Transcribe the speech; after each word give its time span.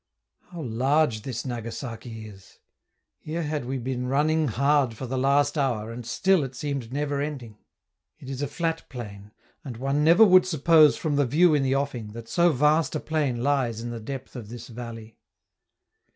How 0.49 0.63
large 0.63 1.21
this 1.21 1.45
Nagasaki 1.45 2.25
is! 2.27 2.57
Here 3.19 3.43
had 3.43 3.65
we 3.65 3.77
been 3.77 4.07
running 4.07 4.47
hard 4.47 4.95
for 4.97 5.05
the 5.05 5.15
last 5.15 5.59
hour, 5.59 5.91
and 5.91 6.03
still 6.07 6.43
it 6.43 6.55
seemed 6.55 6.91
never 6.91 7.21
ending. 7.21 7.59
It 8.17 8.27
is 8.27 8.41
a 8.41 8.47
flat 8.47 8.89
plain, 8.89 9.31
and 9.63 9.77
one 9.77 10.03
never 10.03 10.25
would 10.25 10.47
suppose 10.47 10.97
from 10.97 11.17
the 11.17 11.27
view 11.27 11.53
in 11.53 11.61
the 11.61 11.75
offing 11.75 12.13
that 12.13 12.27
so 12.27 12.51
vast 12.51 12.95
a 12.95 12.99
plain 12.99 13.43
lies 13.43 13.79
in 13.81 13.91
the 13.91 13.99
depth 13.99 14.35
of 14.35 14.49
this 14.49 14.69
valley. 14.69 15.19